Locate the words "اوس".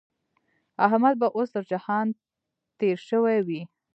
1.35-1.49